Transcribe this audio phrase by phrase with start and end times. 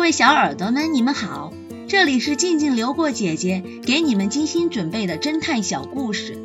[0.00, 1.52] 各位小耳朵们，你们好，
[1.86, 6.38] 这里是静静流过姐姐给你们精心准备的侦探小故事，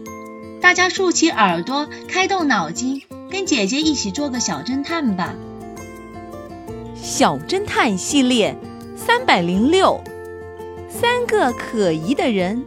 [0.62, 5.34] 大家竖起耳朵，开动脑筋，跟姐姐一起做个小侦探吧。
[7.02, 8.54] 小侦探系列
[8.98, 10.02] 三百零六，
[10.90, 12.62] 三个可疑的人。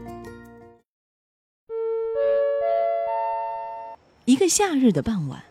[4.24, 5.42] 一个夏日的傍晚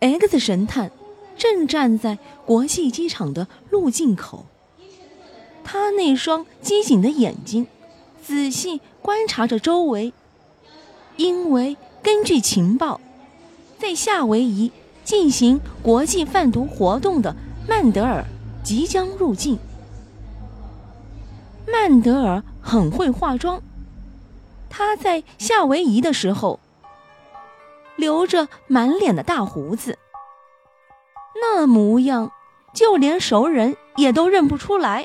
[0.00, 0.90] ，X 神探。
[1.38, 4.44] 正站在国际机场的入境口，
[5.64, 7.66] 他那双机警的眼睛
[8.22, 10.12] 仔细观察着周围，
[11.16, 13.00] 因为根据情报，
[13.78, 14.72] 在夏威夷
[15.04, 17.34] 进行国际贩毒活动的
[17.68, 18.24] 曼德尔
[18.64, 19.58] 即将入境。
[21.66, 23.62] 曼德尔很会化妆，
[24.68, 26.58] 他在夏威夷的时候
[27.96, 29.96] 留着满脸的大胡子。
[31.60, 32.30] 那模样，
[32.72, 35.04] 就连熟人也都认不出来。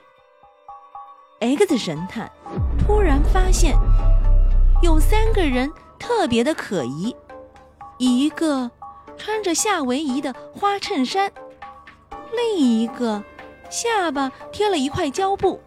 [1.39, 2.31] X 神探
[2.77, 3.75] 突然发现，
[4.83, 7.15] 有三个人特别的可疑：
[7.97, 8.69] 一个
[9.17, 11.31] 穿着夏威夷的花衬衫，
[12.35, 13.23] 另一个
[13.71, 15.59] 下巴贴了一块胶布，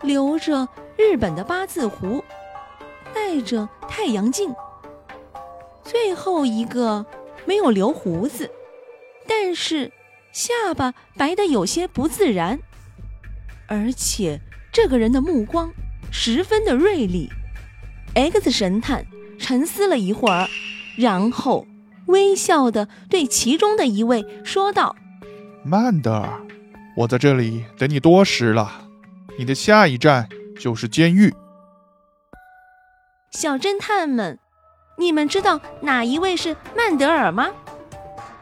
[0.00, 2.24] 留着日本的八字胡，
[3.14, 4.52] 戴着太阳镜；
[5.84, 7.06] 最后一个
[7.44, 8.50] 没有留胡子。
[9.28, 9.92] 但是
[10.32, 12.60] 下巴白的有些不自然，
[13.66, 14.40] 而且
[14.72, 15.72] 这个人的目光
[16.10, 17.28] 十分的锐利。
[18.14, 19.04] X 神探
[19.38, 20.48] 沉思了一会儿，
[20.96, 21.66] 然后
[22.06, 24.96] 微笑的对其中的一位说道
[25.64, 26.40] ：“曼德尔，
[26.96, 28.88] 我在这里等你多时了，
[29.38, 31.32] 你的下一站就是监狱。”
[33.30, 34.38] 小侦探们，
[34.98, 37.50] 你们知道哪一位是曼德尔吗？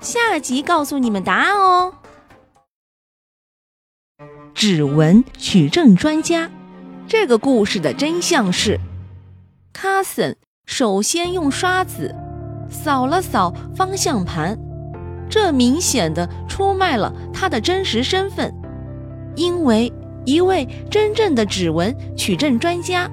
[0.00, 1.92] 下集告诉你们答案哦。
[4.54, 6.50] 指纹取证专家，
[7.06, 8.78] 这个故事的真相是，
[9.72, 12.14] 卡森首先用刷子
[12.70, 14.58] 扫了扫方向盘，
[15.28, 18.54] 这明显的出卖了他的真实身份，
[19.36, 19.92] 因为
[20.24, 23.10] 一位真正的指纹取证专家，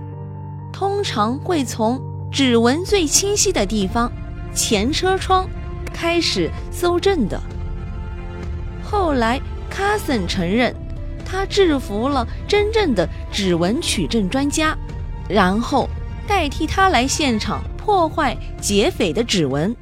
[0.72, 2.00] 通常会从
[2.32, 4.12] 指纹最清晰的地方——
[4.54, 5.48] 前车窗。
[5.96, 7.42] 开始搜证的。
[8.84, 9.40] 后来，
[9.70, 10.76] 卡森承认
[11.26, 14.78] 他制服了真正的指纹取证专家，
[15.30, 15.90] 然后
[16.28, 19.74] 代替他来现场破坏劫匪的指纹。